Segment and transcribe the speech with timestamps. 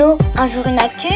[0.00, 1.08] Allô, un jour une actu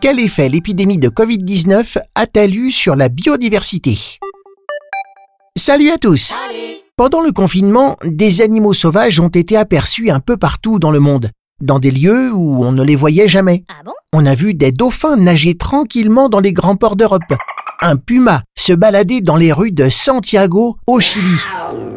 [0.00, 3.96] Quel effet l'épidémie de Covid-19 a-t-elle eu sur la biodiversité?
[5.56, 6.34] Salut à tous.
[6.96, 11.30] Pendant le confinement, des animaux sauvages ont été aperçus un peu partout dans le monde,
[11.60, 13.62] dans des lieux où on ne les voyait jamais.
[13.68, 13.92] Ah bon?
[14.12, 17.34] On a vu des dauphins nager tranquillement dans les grands ports d'Europe,
[17.80, 21.36] un puma se balader dans les rues de Santiago au Chili.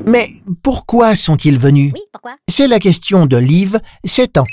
[0.05, 0.29] Mais
[0.63, 1.93] pourquoi sont-ils venus?
[1.95, 2.35] Oui, pourquoi?
[2.47, 4.45] C'est la question de Liv, 7 ans.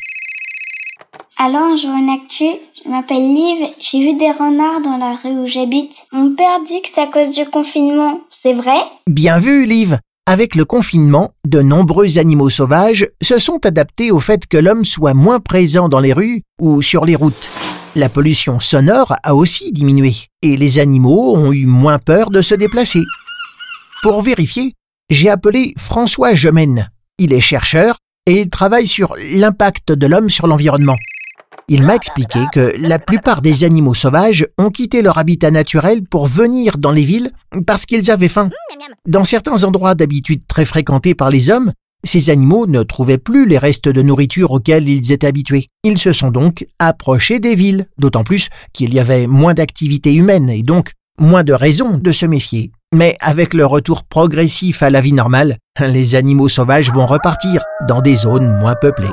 [1.38, 2.47] Allô, un jour une actu.
[2.85, 3.69] Je m'appelle Liv.
[3.80, 6.07] J'ai vu des renards dans la rue où j'habite.
[6.12, 8.21] Mon père dit que c'est à cause du confinement.
[8.30, 8.79] C'est vrai?
[9.07, 9.99] Bien vu, Liv.
[10.27, 15.15] Avec le confinement, de nombreux animaux sauvages se sont adaptés au fait que l'homme soit
[15.15, 17.51] moins présent dans les rues ou sur les routes.
[17.97, 22.55] La pollution sonore a aussi diminué et les animaux ont eu moins peur de se
[22.55, 23.02] déplacer.
[24.02, 24.74] Pour vérifier,
[25.10, 26.90] j'ai appelé François Gemène.
[27.18, 30.96] Il est chercheur et il travaille sur l'impact de l'homme sur l'environnement.
[31.71, 36.26] Il m'a expliqué que la plupart des animaux sauvages ont quitté leur habitat naturel pour
[36.26, 37.30] venir dans les villes
[37.66, 38.51] parce qu'ils avaient faim.
[39.07, 41.73] Dans certains endroits d'habitude très fréquentés par les hommes,
[42.04, 45.68] ces animaux ne trouvaient plus les restes de nourriture auxquels ils étaient habitués.
[45.85, 50.49] Ils se sont donc approchés des villes, d'autant plus qu'il y avait moins d'activité humaine
[50.49, 52.71] et donc moins de raisons de se méfier.
[52.95, 58.01] Mais avec le retour progressif à la vie normale, les animaux sauvages vont repartir dans
[58.01, 59.10] des zones moins peuplées.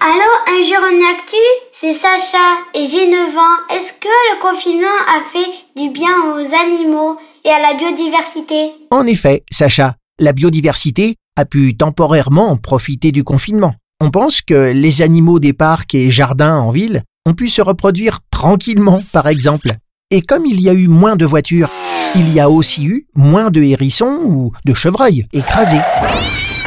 [0.00, 1.36] Allô, un jour une actu
[1.72, 2.38] C'est Sacha
[2.74, 3.74] et j'ai 9 ans.
[3.74, 8.72] Est-ce que le confinement a fait du bien aux animaux et à la biodiversité?
[8.90, 13.74] En effet, Sacha, la biodiversité a pu temporairement profiter du confinement.
[14.00, 18.20] On pense que les animaux des parcs et jardins en ville ont pu se reproduire
[18.30, 19.70] tranquillement, par exemple.
[20.10, 21.70] Et comme il y a eu moins de voitures,
[22.14, 25.80] il y a aussi eu moins de hérissons ou de chevreuils écrasés.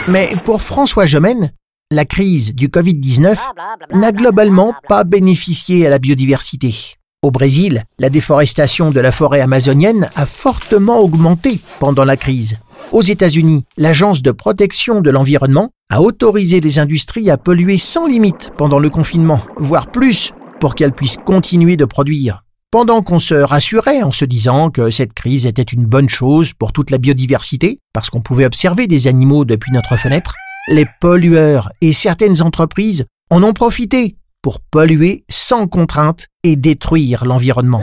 [0.08, 1.51] Mais pour François Gemène,
[1.91, 6.95] la crise du Covid-19 Bla, bla, bla, bla, n'a globalement pas bénéficié à la biodiversité.
[7.23, 12.57] Au Brésil, la déforestation de la forêt amazonienne a fortement augmenté pendant la crise.
[12.91, 18.51] Aux États-Unis, l'Agence de protection de l'environnement a autorisé les industries à polluer sans limite
[18.57, 22.44] pendant le confinement, voire plus, pour qu'elles puissent continuer de produire.
[22.72, 26.73] Pendant qu'on se rassurait en se disant que cette crise était une bonne chose pour
[26.73, 30.35] toute la biodiversité, parce qu'on pouvait observer des animaux depuis notre fenêtre,
[30.67, 37.81] les pollueurs et certaines entreprises en ont profité pour polluer sans contrainte et détruire l'environnement.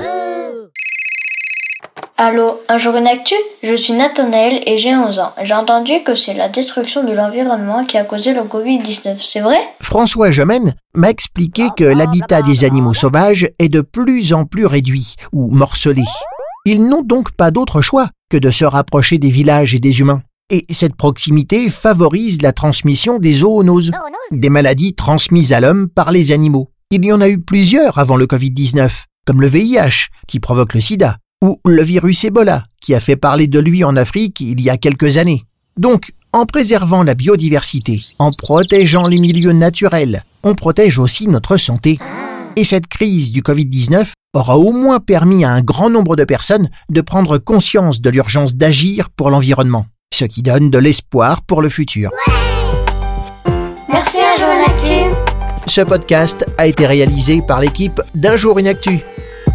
[2.18, 3.34] Allô, un jour une actu?
[3.62, 5.32] Je suis Nathanaël et j'ai 11 ans.
[5.42, 9.16] J'ai entendu que c'est la destruction de l'environnement qui a causé le Covid-19.
[9.22, 9.56] C'est vrai?
[9.80, 15.14] François Gemène m'a expliqué que l'habitat des animaux sauvages est de plus en plus réduit
[15.32, 16.04] ou morcelé.
[16.66, 20.20] Ils n'ont donc pas d'autre choix que de se rapprocher des villages et des humains.
[20.52, 23.92] Et cette proximité favorise la transmission des zoonoses,
[24.32, 26.72] des maladies transmises à l'homme par les animaux.
[26.90, 28.90] Il y en a eu plusieurs avant le Covid-19,
[29.24, 33.46] comme le VIH, qui provoque le sida, ou le virus Ebola, qui a fait parler
[33.46, 35.44] de lui en Afrique il y a quelques années.
[35.78, 42.00] Donc, en préservant la biodiversité, en protégeant les milieux naturels, on protège aussi notre santé.
[42.56, 46.70] Et cette crise du Covid-19 aura au moins permis à un grand nombre de personnes
[46.88, 51.68] de prendre conscience de l'urgence d'agir pour l'environnement, ce qui donne de l'espoir pour le
[51.68, 52.10] futur.
[53.88, 55.16] Merci, un jour une actu.
[55.66, 58.98] Ce podcast a été réalisé par l'équipe d'Un jour une actu.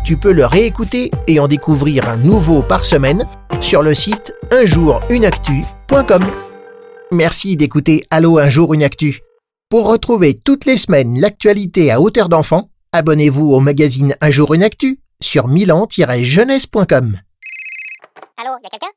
[0.05, 3.27] Tu peux le réécouter et en découvrir un nouveau par semaine
[3.59, 6.23] sur le site unjourunactu.com.
[7.11, 9.19] Merci d'écouter Allô un jour une actu.
[9.69, 14.63] Pour retrouver toutes les semaines l'actualité à hauteur d'enfant, abonnez-vous au magazine Un jour une
[14.63, 17.17] actu sur milan-jeunesse.com.
[18.37, 18.87] Allô, y a quelqu'un?